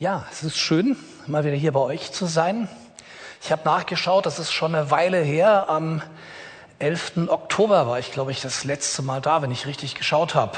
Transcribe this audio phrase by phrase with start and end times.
[0.00, 2.68] Ja, es ist schön, mal wieder hier bei euch zu sein.
[3.42, 5.68] Ich habe nachgeschaut, das ist schon eine Weile her.
[5.68, 6.00] Am
[6.78, 7.26] 11.
[7.26, 10.56] Oktober war ich, glaube ich, das letzte Mal da, wenn ich richtig geschaut habe.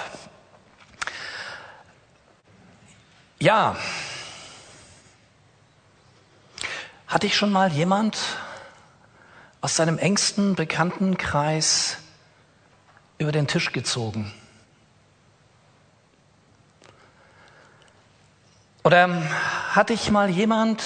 [3.39, 3.76] Ja,
[7.07, 8.19] hatte ich schon mal jemand
[9.63, 11.97] aus seinem engsten Bekanntenkreis
[13.17, 14.35] über den Tisch gezogen?
[18.83, 19.09] Oder
[19.74, 20.82] hat dich mal jemand,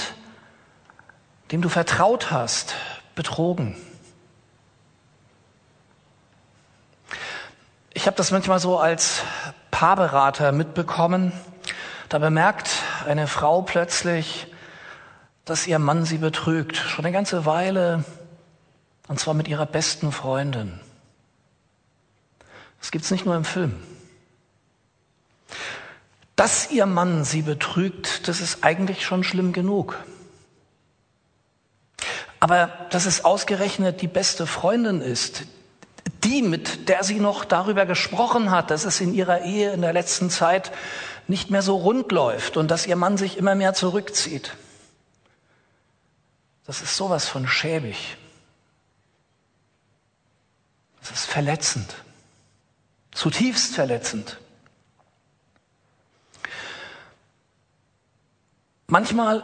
[1.53, 2.75] dem du vertraut hast,
[3.15, 3.77] betrogen?
[7.93, 9.23] Ich habe das manchmal so als
[9.71, 11.33] Paarberater mitbekommen.
[12.09, 12.69] Da bemerkt
[13.07, 14.49] eine Frau plötzlich,
[15.45, 18.05] dass ihr Mann sie betrügt, schon eine ganze Weile,
[19.07, 20.81] und zwar mit ihrer besten Freundin.
[22.81, 23.81] Das gibt's nicht nur im Film.
[26.37, 30.05] Dass ihr Mann sie betrügt, das ist eigentlich schon schlimm genug.
[32.41, 35.45] Aber dass es ausgerechnet die beste Freundin ist,
[36.25, 39.93] die, mit der sie noch darüber gesprochen hat, dass es in ihrer Ehe in der
[39.93, 40.73] letzten Zeit
[41.29, 44.57] nicht mehr so rund läuft und dass ihr Mann sich immer mehr zurückzieht.
[46.67, 48.17] Das ist sowas von schäbig.
[51.01, 51.95] Das ist verletzend.
[53.13, 54.39] Zutiefst verletzend.
[58.95, 59.43] Manchmal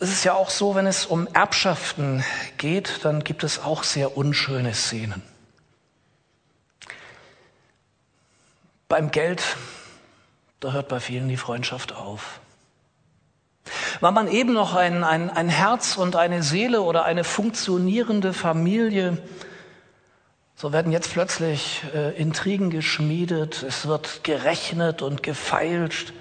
[0.00, 2.24] ist es ja auch so, wenn es um Erbschaften
[2.58, 5.22] geht, dann gibt es auch sehr unschöne Szenen.
[8.88, 9.44] Beim Geld,
[10.58, 12.40] da hört bei vielen die Freundschaft auf.
[14.00, 19.18] War man eben noch ein, ein, ein Herz und eine Seele oder eine funktionierende Familie,
[20.56, 26.12] so werden jetzt plötzlich äh, Intrigen geschmiedet, es wird gerechnet und gefeilscht,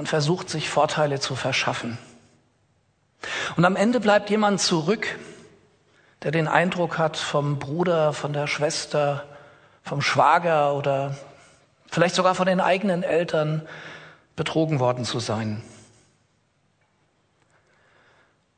[0.00, 1.98] man versucht sich Vorteile zu verschaffen.
[3.56, 5.18] Und am Ende bleibt jemand zurück,
[6.22, 9.26] der den Eindruck hat, vom Bruder, von der Schwester,
[9.82, 11.18] vom Schwager oder
[11.90, 13.68] vielleicht sogar von den eigenen Eltern
[14.36, 15.62] betrogen worden zu sein.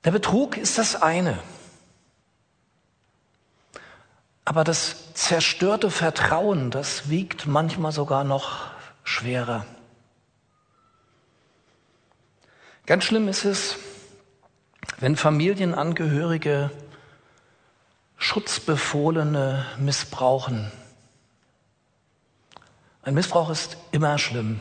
[0.04, 1.40] Der Betrug ist das eine.
[4.44, 8.70] Aber das zerstörte Vertrauen, das wiegt manchmal sogar noch
[9.02, 9.66] schwerer.
[12.84, 13.76] Ganz schlimm ist es,
[14.98, 16.70] wenn Familienangehörige
[18.16, 20.70] Schutzbefohlene missbrauchen.
[23.02, 24.60] Ein Missbrauch ist immer schlimm.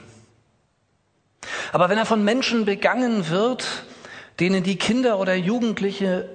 [1.71, 3.85] Aber wenn er von Menschen begangen wird,
[4.39, 6.29] denen die Kinder oder Jugendliche,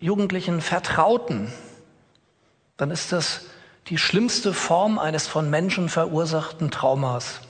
[0.00, 1.52] Jugendlichen vertrauten,
[2.76, 3.42] dann ist das
[3.88, 7.40] die schlimmste Form eines von Menschen verursachten Traumas.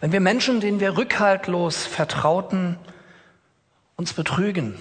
[0.00, 2.78] Wenn wir Menschen, denen wir rückhaltlos vertrauten,
[3.96, 4.78] uns betrügen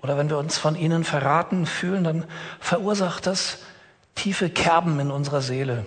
[0.00, 2.24] oder wenn wir uns von ihnen verraten fühlen, dann
[2.58, 3.58] verursacht das
[4.14, 5.84] tiefe Kerben in unserer Seele.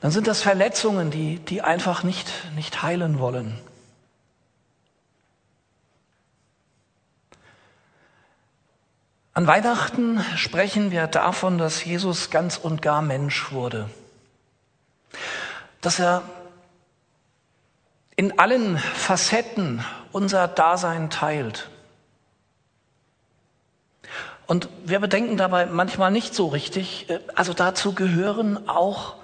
[0.00, 3.56] Dann sind das Verletzungen, die, die einfach nicht, nicht heilen wollen.
[9.34, 13.88] An Weihnachten sprechen wir davon, dass Jesus ganz und gar Mensch wurde
[15.84, 16.22] dass er
[18.16, 21.68] in allen Facetten unser Dasein teilt.
[24.46, 29.16] Und wir bedenken dabei manchmal nicht so richtig, äh, also dazu gehören auch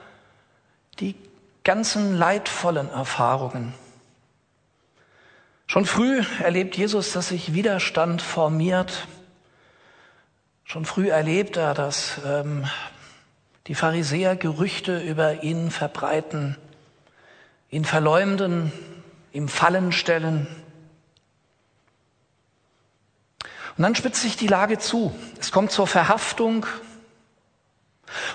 [0.99, 1.15] die
[1.63, 3.75] ganzen leidvollen Erfahrungen.
[5.67, 9.07] Schon früh erlebt Jesus, dass sich Widerstand formiert.
[10.65, 12.65] Schon früh erlebt er, dass ähm,
[13.67, 16.57] die Pharisäer Gerüchte über ihn verbreiten,
[17.71, 18.73] ihn verleumden,
[19.33, 20.47] ihm Fallen stellen.
[23.77, 25.15] Und dann spitzt sich die Lage zu.
[25.39, 26.67] Es kommt zur Verhaftung.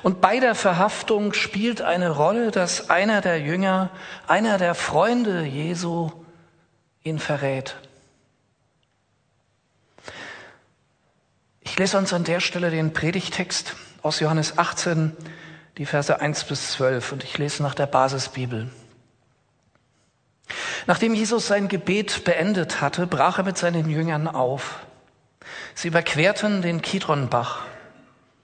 [0.03, 3.89] Und bei der Verhaftung spielt eine Rolle, dass einer der Jünger,
[4.27, 6.11] einer der Freunde Jesu
[7.03, 7.75] ihn verrät.
[11.61, 13.75] Ich lese uns an der Stelle den Predigtext
[14.05, 15.13] aus Johannes 18,
[15.79, 18.69] die Verse 1 bis 12 und ich lese nach der Basisbibel.
[20.85, 24.85] Nachdem Jesus sein Gebet beendet hatte, brach er mit seinen Jüngern auf.
[25.73, 27.63] Sie überquerten den Kidronbach.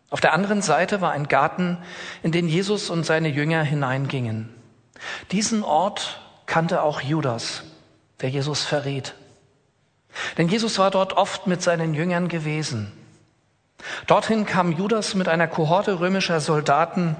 [0.09, 1.77] Auf der anderen Seite war ein Garten,
[2.23, 4.49] in den Jesus und seine Jünger hineingingen.
[5.31, 7.63] Diesen Ort kannte auch Judas,
[8.21, 9.13] der Jesus verriet.
[10.39, 12.91] Denn Jesus war dort oft mit seinen Jüngern gewesen.
[14.07, 17.15] Dorthin kam Judas mit einer Kohorte römischer Soldaten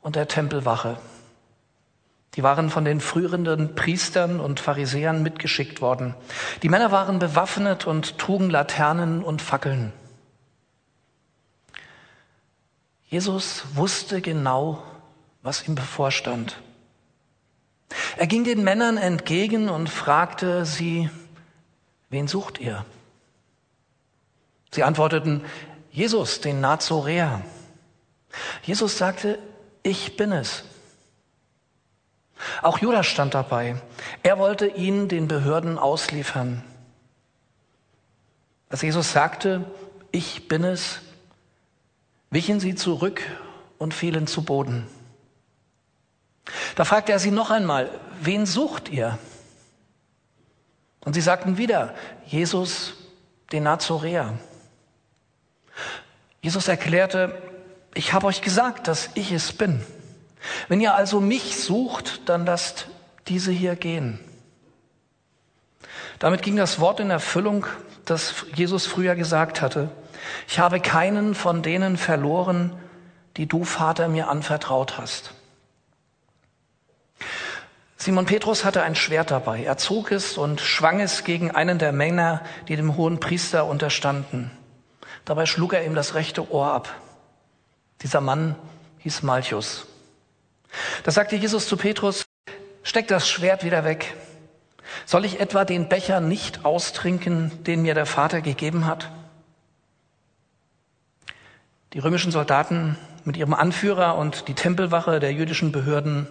[0.00, 0.98] und der Tempelwache.
[2.34, 6.14] Die waren von den früheren Priestern und Pharisäern mitgeschickt worden.
[6.62, 9.92] Die Männer waren bewaffnet und trugen Laternen und Fackeln.
[13.06, 14.82] Jesus wusste genau,
[15.42, 16.60] was ihm bevorstand.
[18.16, 21.10] Er ging den Männern entgegen und fragte sie,
[22.10, 22.84] wen sucht ihr?
[24.72, 25.44] Sie antworteten,
[25.94, 27.42] Jesus, den Nazoräer.
[28.64, 29.38] Jesus sagte,
[29.84, 30.64] ich bin es.
[32.62, 33.80] Auch Judas stand dabei.
[34.24, 36.64] Er wollte ihn den Behörden ausliefern.
[38.68, 39.64] Als Jesus sagte,
[40.10, 40.98] ich bin es,
[42.28, 43.22] wichen sie zurück
[43.78, 44.88] und fielen zu Boden.
[46.74, 47.88] Da fragte er sie noch einmal,
[48.20, 49.16] wen sucht ihr?
[51.04, 51.94] Und sie sagten wieder,
[52.26, 52.94] Jesus,
[53.52, 54.36] den Nazoräer.
[56.44, 57.40] Jesus erklärte,
[57.94, 59.80] ich habe euch gesagt, dass ich es bin.
[60.68, 62.88] Wenn ihr also mich sucht, dann lasst
[63.28, 64.20] diese hier gehen.
[66.18, 67.64] Damit ging das Wort in Erfüllung,
[68.04, 69.88] das Jesus früher gesagt hatte.
[70.46, 72.74] Ich habe keinen von denen verloren,
[73.38, 75.32] die du, Vater, mir anvertraut hast.
[77.96, 79.64] Simon Petrus hatte ein Schwert dabei.
[79.64, 84.50] Er zog es und schwang es gegen einen der Männer, die dem hohen Priester unterstanden.
[85.24, 86.94] Dabei schlug er ihm das rechte Ohr ab.
[88.02, 88.56] Dieser Mann
[88.98, 89.86] hieß Malchus.
[91.04, 92.24] Da sagte Jesus zu Petrus,
[92.82, 94.14] steck das Schwert wieder weg.
[95.06, 99.10] Soll ich etwa den Becher nicht austrinken, den mir der Vater gegeben hat?
[101.92, 106.28] Die römischen Soldaten mit ihrem Anführer und die Tempelwache der jüdischen Behörden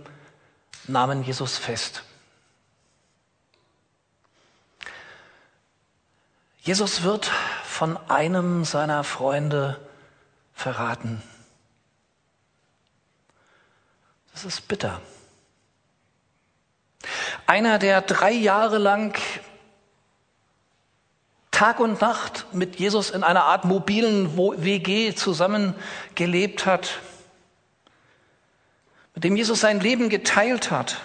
[0.87, 2.03] nahmen Jesus fest.
[6.61, 7.31] Jesus wird
[7.73, 9.79] von einem seiner Freunde
[10.53, 11.23] verraten.
[14.31, 15.01] Das ist bitter.
[17.47, 19.19] Einer, der drei Jahre lang
[21.49, 26.99] Tag und Nacht mit Jesus in einer Art mobilen WG zusammengelebt hat,
[29.15, 31.01] mit dem Jesus sein Leben geteilt hat,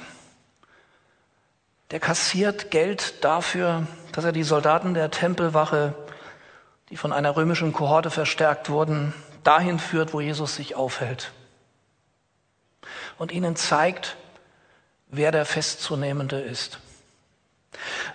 [1.91, 5.95] der kassiert Geld dafür, dass er die Soldaten der Tempelwache,
[6.91, 9.13] die von einer römischen Kohorte verstärkt wurden,
[9.45, 11.33] dahin führt, wo Jesus sich aufhält
[13.19, 14.17] und ihnen zeigt,
[15.09, 16.79] wer der Festzunehmende ist.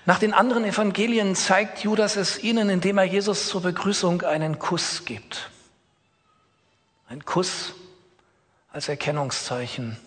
[0.05, 5.05] Nach den anderen Evangelien zeigt Judas es ihnen, indem er Jesus zur Begrüßung einen Kuss
[5.05, 5.49] gibt.
[7.07, 7.73] Ein Kuss
[8.71, 9.97] als Erkennungszeichen.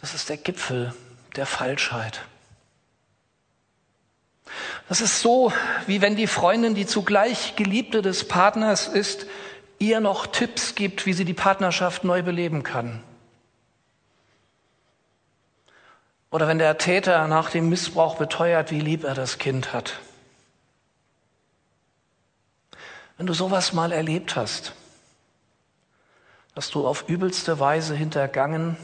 [0.00, 0.94] Das ist der Gipfel
[1.36, 2.22] der Falschheit.
[4.92, 5.50] Das ist so,
[5.86, 9.24] wie wenn die Freundin, die zugleich Geliebte des Partners ist,
[9.78, 13.02] ihr noch Tipps gibt, wie sie die Partnerschaft neu beleben kann.
[16.30, 19.98] Oder wenn der Täter nach dem Missbrauch beteuert, wie lieb er das Kind hat.
[23.16, 24.74] Wenn du sowas mal erlebt hast,
[26.54, 28.76] dass du auf übelste Weise hintergangen,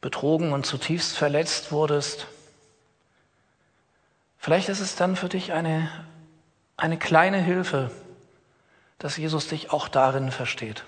[0.00, 2.28] betrogen und zutiefst verletzt wurdest,
[4.42, 5.88] vielleicht ist es dann für dich eine,
[6.76, 7.90] eine kleine Hilfe,
[8.98, 10.84] dass Jesus dich auch darin versteht.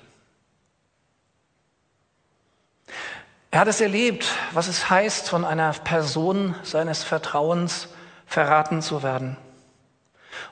[3.51, 7.89] Er hat es erlebt, was es heißt, von einer Person seines Vertrauens
[8.27, 9.37] verraten zu werden.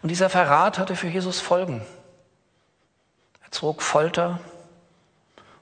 [0.02, 1.84] Und dieser Verrat hatte für Jesus Folgen.
[3.44, 4.38] Er zog Folter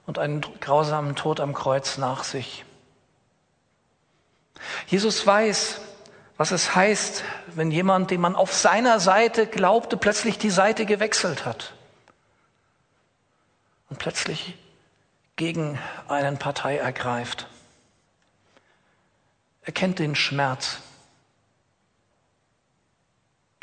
[0.05, 2.63] und einen grausamen Tod am Kreuz nach sich.
[4.85, 5.81] Jesus weiß,
[6.41, 11.45] was es heißt, wenn jemand, den man auf seiner Seite glaubte, plötzlich die Seite gewechselt
[11.45, 11.73] hat
[13.91, 14.57] und plötzlich
[15.35, 17.45] gegen einen Partei ergreift.
[19.61, 20.79] Er kennt den Schmerz,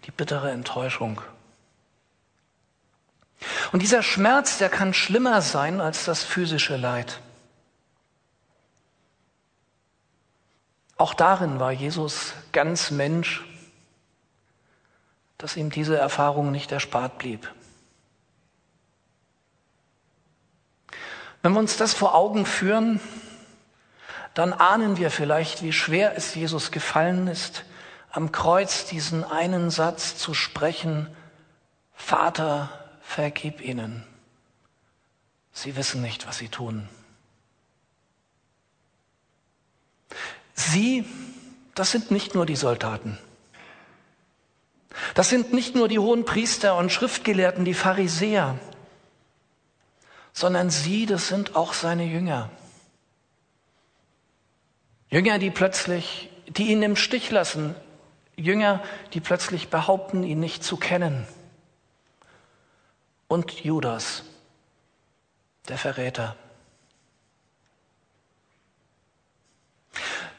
[0.05, 1.21] die bittere Enttäuschung.
[3.73, 7.19] Und dieser Schmerz, der kann schlimmer sein als das physische Leid.
[10.99, 13.45] Auch darin war Jesus ganz Mensch,
[15.39, 17.49] dass ihm diese Erfahrung nicht erspart blieb.
[21.41, 23.01] Wenn wir uns das vor Augen führen,
[24.35, 27.65] dann ahnen wir vielleicht, wie schwer es Jesus gefallen ist,
[28.11, 31.09] am Kreuz diesen einen Satz zu sprechen,
[31.95, 34.05] Vater, vergib ihnen.
[35.53, 36.89] Sie wissen nicht, was sie tun.
[40.59, 41.05] Sie,
[41.75, 43.19] das sind nicht nur die Soldaten.
[45.15, 48.59] Das sind nicht nur die hohen Priester und Schriftgelehrten, die Pharisäer
[50.39, 52.49] sondern sie, das sind auch seine Jünger.
[55.11, 57.75] Jünger, die plötzlich, die ihn im Stich lassen.
[58.37, 58.81] Jünger,
[59.15, 61.27] die plötzlich behaupten, ihn nicht zu kennen.
[63.27, 64.23] Und Judas,
[65.67, 66.37] der Verräter.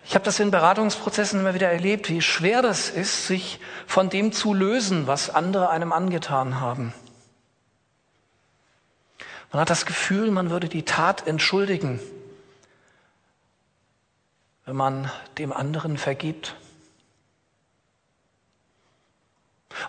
[0.09, 4.31] Ich habe das in Beratungsprozessen immer wieder erlebt, wie schwer das ist, sich von dem
[4.31, 6.95] zu lösen, was andere einem angetan haben.
[9.51, 11.99] Man hat das Gefühl, man würde die Tat entschuldigen,
[14.65, 16.55] wenn man dem anderen vergibt.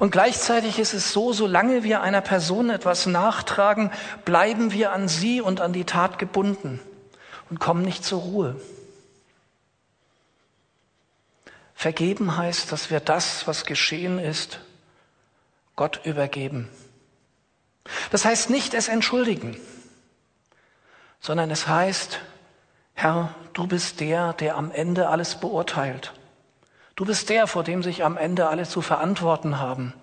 [0.00, 3.90] Und gleichzeitig ist es so, solange wir einer Person etwas nachtragen,
[4.26, 6.78] bleiben wir an sie und an die Tat gebunden
[7.48, 8.60] und kommen nicht zur Ruhe.
[11.80, 14.60] Vergeben heißt, dass wir das, was geschehen ist,
[15.76, 16.68] Gott übergeben.
[18.10, 19.58] Das heißt nicht es entschuldigen,
[21.20, 22.20] sondern es heißt,
[22.92, 26.12] Herr, du bist der, der am Ende alles beurteilt.
[26.96, 29.94] Du bist der, vor dem sich am Ende alle zu verantworten haben.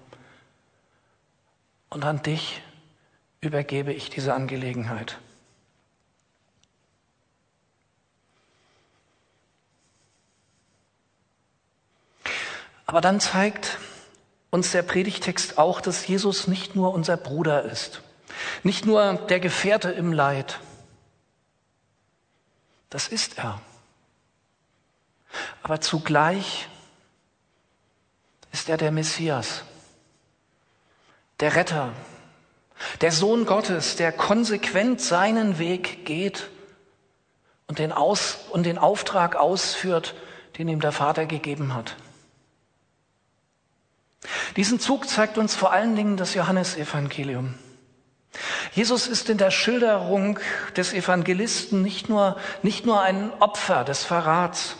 [1.92, 2.64] Und an dich
[3.40, 5.20] übergebe ich diese Angelegenheit.
[12.88, 13.78] Aber dann zeigt
[14.50, 18.02] uns der Predigtext auch, dass Jesus nicht nur unser Bruder ist,
[18.64, 20.60] nicht nur der Gefährte im Leid.
[22.90, 23.62] Das ist er.
[25.62, 26.70] Aber zugleich
[28.54, 29.64] ist er der Messias,
[31.42, 31.92] der Retter,
[33.02, 36.50] der Sohn Gottes, der konsequent seinen Weg geht
[37.68, 40.16] und den, Aus und den Auftrag ausführt,
[40.58, 41.98] den ihm der Vater gegeben hat.
[44.56, 47.56] Diesen Zug zeigt uns vor allen Dingen das Johannesevangelium.
[48.74, 50.40] Jesus ist in der Schilderung
[50.76, 54.76] des Evangelisten nicht nur, nicht nur ein Opfer des Verrats.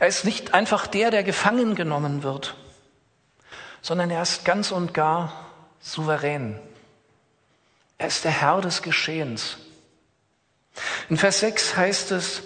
[0.00, 2.56] Er ist nicht einfach der, der gefangen genommen wird,
[3.80, 5.32] sondern er ist ganz und gar
[5.80, 6.58] souverän.
[7.98, 9.58] Er ist der Herr des Geschehens.
[11.08, 12.42] In Vers 6 heißt es,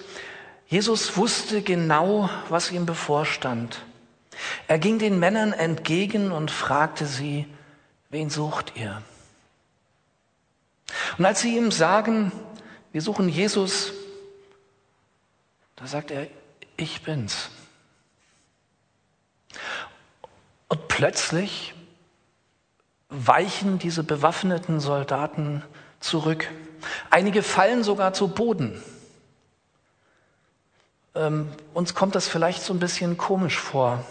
[0.68, 3.85] Jesus wusste genau, was ihm bevorstand.
[4.68, 7.46] Er ging den Männern entgegen und fragte sie,
[8.10, 9.02] wen sucht ihr?
[11.18, 12.32] Und als sie ihm sagen,
[12.92, 13.92] wir suchen Jesus,
[15.76, 16.26] da sagt er,
[16.76, 17.50] ich bin's.
[20.68, 21.74] Und plötzlich
[23.08, 25.62] weichen diese bewaffneten Soldaten
[26.00, 26.48] zurück.
[27.10, 28.82] Einige fallen sogar zu Boden.
[31.14, 34.04] Ähm, uns kommt das vielleicht so ein bisschen komisch vor.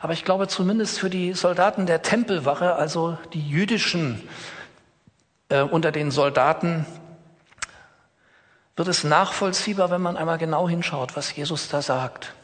[0.00, 4.26] Aber ich glaube zumindest für die Soldaten der Tempelwache, also die jüdischen
[5.48, 6.86] äh, unter den Soldaten,
[8.76, 12.34] wird es nachvollziehbar, wenn man einmal genau hinschaut, was Jesus da sagt.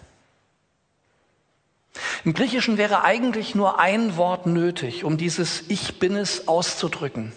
[2.25, 7.33] Im Griechischen wäre eigentlich nur ein Wort nötig, um dieses Ich bin es auszudrücken.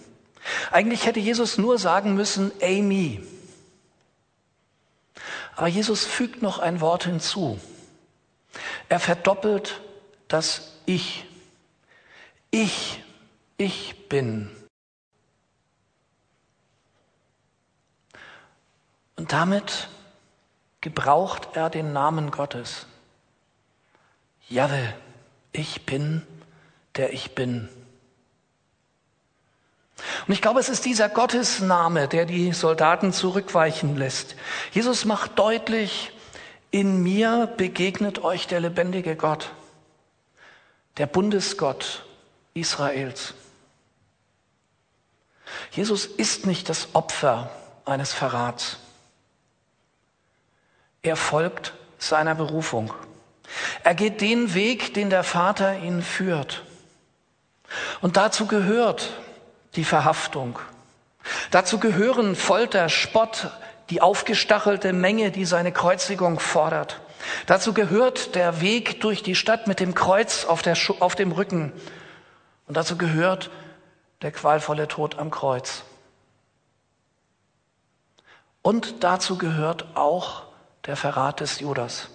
[0.71, 3.21] Eigentlich hätte Jesus nur sagen müssen, Amy.
[5.55, 7.59] Aber Jesus fügt noch ein Wort hinzu.
[8.89, 9.81] Er verdoppelt
[10.27, 11.25] das Ich.
[12.51, 13.03] Ich,
[13.57, 14.49] ich bin.
[19.17, 19.89] Und damit
[20.81, 22.85] gebraucht er den Namen Gottes.
[24.47, 24.93] Jahwe,
[25.51, 26.21] ich bin,
[26.95, 27.69] der ich bin.
[30.27, 34.35] Und ich glaube, es ist dieser Gottesname, der die Soldaten zurückweichen lässt.
[34.71, 36.11] Jesus macht deutlich,
[36.75, 39.51] in mir begegnet euch der lebendige Gott,
[40.97, 42.03] der Bundesgott
[42.53, 43.33] Israels.
[45.71, 47.49] Jesus ist nicht das Opfer
[47.85, 48.75] eines Verrats.
[51.01, 52.93] Er folgt seiner Berufung.
[53.85, 56.63] Er geht den Weg, den der Vater ihn führt.
[58.01, 59.13] Und dazu gehört
[59.77, 60.59] die Verhaftung.
[61.51, 63.49] Dazu gehören Folter, Spott,
[63.89, 67.01] die aufgestachelte Menge, die seine Kreuzigung fordert.
[67.45, 70.63] Dazu gehört der Weg durch die Stadt mit dem Kreuz auf,
[70.99, 71.71] auf dem Rücken.
[72.67, 73.49] Und dazu gehört
[74.21, 75.83] der qualvolle Tod am Kreuz.
[78.61, 80.43] Und dazu gehört auch
[80.85, 82.09] der Verrat des Judas.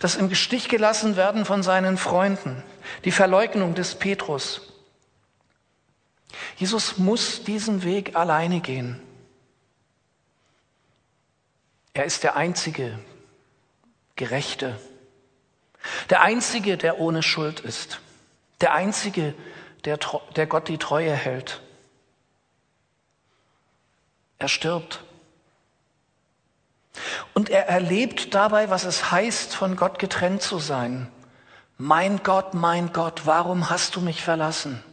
[0.00, 2.64] Das im Stich gelassen werden von seinen Freunden,
[3.04, 4.72] die Verleugnung des Petrus.
[6.56, 9.00] Jesus muss diesen Weg alleine gehen.
[11.98, 12.96] Er ist der einzige
[14.14, 14.78] Gerechte,
[16.10, 17.98] der einzige, der ohne Schuld ist,
[18.60, 19.34] der einzige,
[19.84, 19.98] der,
[20.36, 21.60] der Gott die Treue hält.
[24.38, 25.02] Er stirbt
[27.34, 31.10] Und er erlebt dabei, was es heißt, von Gott getrennt zu sein.
[31.78, 34.84] Mein Gott, mein Gott, warum hast du mich verlassen?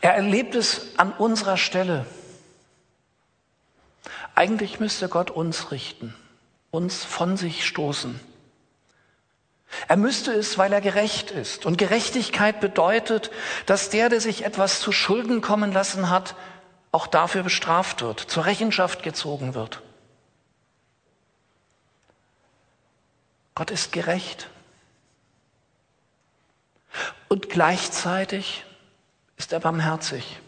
[0.00, 2.06] Er erlebt es an unserer Stelle.
[4.38, 6.14] Eigentlich müsste Gott uns richten,
[6.70, 8.20] uns von sich stoßen.
[9.88, 11.66] Er müsste es, weil er gerecht ist.
[11.66, 13.32] Und Gerechtigkeit bedeutet,
[13.66, 16.36] dass der, der sich etwas zu Schulden kommen lassen hat,
[16.92, 19.82] auch dafür bestraft wird, zur Rechenschaft gezogen wird.
[23.56, 24.48] Gott ist gerecht.
[27.26, 28.64] Und gleichzeitig
[29.36, 30.38] ist er barmherzig.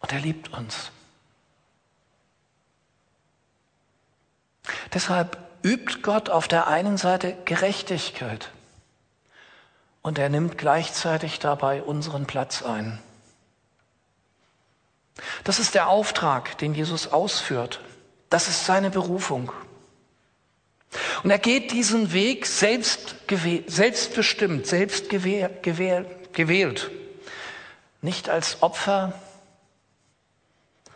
[0.00, 0.90] Und er liebt uns.
[4.94, 8.50] Deshalb übt Gott auf der einen Seite Gerechtigkeit
[10.02, 13.00] und er nimmt gleichzeitig dabei unseren Platz ein.
[15.44, 17.80] Das ist der Auftrag, den Jesus ausführt.
[18.30, 19.50] Das ist seine Berufung.
[21.22, 23.16] Und er geht diesen Weg selbst
[23.66, 26.90] selbstbestimmt, selbst gewählt.
[28.02, 29.12] Nicht als Opfer,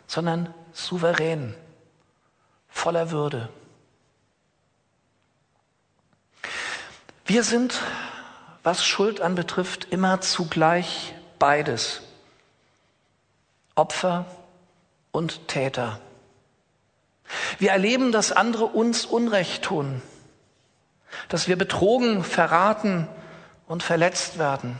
[0.07, 1.55] sondern souverän,
[2.69, 3.49] voller Würde.
[7.31, 7.79] Wir sind,
[8.61, 12.01] was Schuld anbetrifft, immer zugleich beides.
[13.73, 14.25] Opfer
[15.13, 16.01] und Täter.
[17.57, 20.01] Wir erleben, dass andere uns Unrecht tun,
[21.29, 23.07] dass wir betrogen, verraten
[23.65, 24.75] und verletzt werden.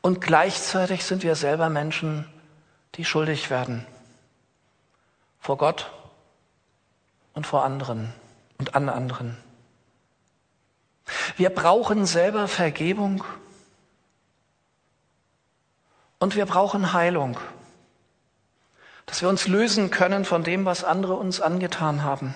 [0.00, 2.28] Und gleichzeitig sind wir selber Menschen,
[2.96, 3.86] die schuldig werden.
[5.38, 5.92] Vor Gott
[7.34, 8.12] und vor anderen
[8.58, 9.43] und an anderen.
[11.36, 13.24] Wir brauchen selber Vergebung
[16.18, 17.38] und wir brauchen Heilung,
[19.06, 22.34] dass wir uns lösen können von dem, was andere uns angetan haben.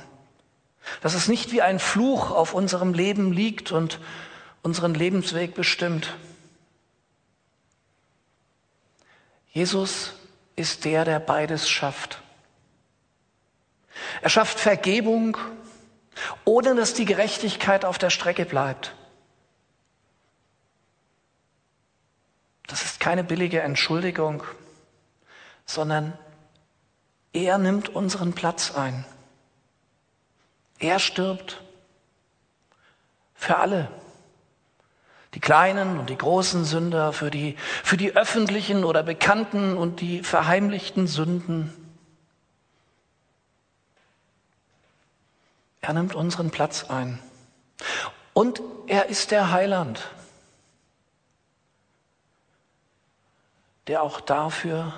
[1.00, 4.00] Dass es nicht wie ein Fluch auf unserem Leben liegt und
[4.62, 6.16] unseren Lebensweg bestimmt.
[9.50, 10.12] Jesus
[10.56, 12.20] ist der, der beides schafft.
[14.22, 15.36] Er schafft Vergebung
[16.44, 18.94] ohne dass die Gerechtigkeit auf der Strecke bleibt.
[22.66, 24.42] Das ist keine billige Entschuldigung,
[25.64, 26.16] sondern
[27.32, 29.04] er nimmt unseren Platz ein.
[30.78, 31.60] Er stirbt
[33.34, 33.88] für alle.
[35.34, 40.22] Die kleinen und die großen Sünder, für die, für die öffentlichen oder bekannten und die
[40.22, 41.72] verheimlichten Sünden.
[45.80, 47.18] Er nimmt unseren Platz ein.
[48.34, 50.08] Und er ist der Heiland,
[53.86, 54.92] der auch dafür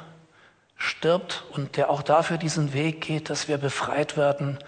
[0.76, 4.58] stirbt und der auch dafür diesen Weg geht, dass wir befreit werden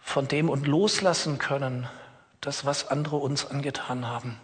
[0.00, 1.88] von dem und loslassen können,
[2.40, 4.40] das, was andere uns angetan haben.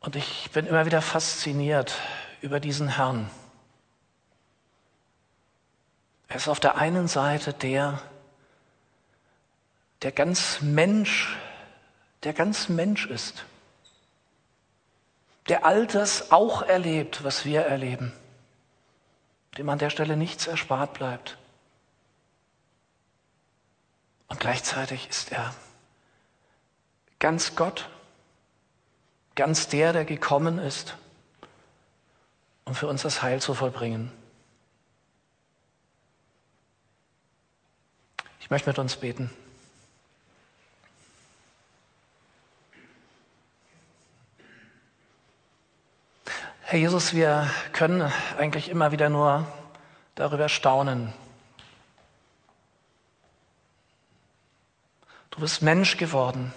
[0.00, 1.94] Und ich bin immer wieder fasziniert
[2.40, 3.28] über diesen Herrn.
[6.28, 8.02] Er ist auf der einen Seite der,
[10.02, 11.36] der ganz Mensch,
[12.24, 13.44] der ganz Mensch ist,
[15.48, 18.12] der all das auch erlebt, was wir erleben,
[19.56, 21.38] dem an der Stelle nichts erspart bleibt.
[24.28, 25.54] Und gleichzeitig ist er
[27.20, 27.88] ganz Gott,
[29.36, 30.96] ganz der, der gekommen ist,
[32.64, 34.10] um für uns das Heil zu vollbringen.
[38.46, 39.28] Ich möchte mit uns beten.
[46.60, 49.48] Herr Jesus, wir können eigentlich immer wieder nur
[50.14, 51.12] darüber staunen.
[55.30, 56.54] Du bist Mensch geworden.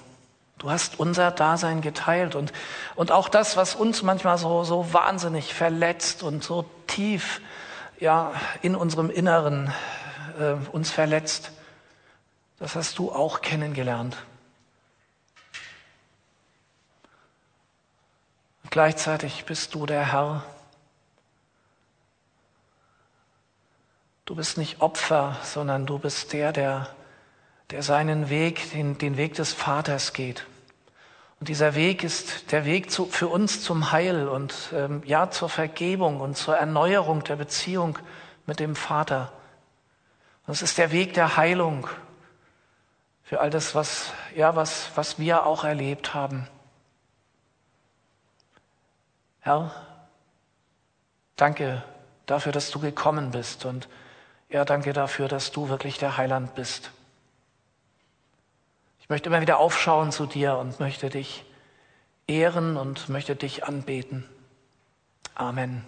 [0.59, 2.53] Du hast unser Dasein geteilt und,
[2.93, 7.41] und auch das, was uns manchmal so, so wahnsinnig verletzt und so tief
[7.99, 9.73] ja, in unserem Inneren
[10.39, 11.51] äh, uns verletzt.
[12.59, 14.17] Das hast du auch kennengelernt.
[18.63, 20.43] Und gleichzeitig bist du der Herr.
[24.25, 26.93] Du bist nicht Opfer, sondern du bist der, der,
[27.71, 30.45] der seinen Weg, den, den Weg des Vaters geht.
[31.39, 35.47] Und dieser Weg ist der Weg zu, für uns zum Heil und ähm, ja zur
[35.47, 37.97] Vergebung und zur Erneuerung der Beziehung
[38.45, 39.31] mit dem Vater.
[40.45, 41.87] Und es ist der Weg der Heilung
[43.29, 46.47] für all das, was, ja, was, was wir auch erlebt haben.
[49.39, 49.71] Herr,
[51.39, 51.81] Danke
[52.25, 53.87] dafür, dass du gekommen bist und
[54.49, 56.91] ja, danke dafür, dass du wirklich der Heiland bist.
[58.99, 61.45] Ich möchte immer wieder aufschauen zu dir und möchte dich
[62.27, 64.27] ehren und möchte dich anbeten.
[65.33, 65.87] Amen.